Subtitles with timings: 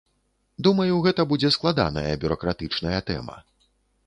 [0.67, 3.37] Думаю, гэта будзе складаная бюракратычная тэма.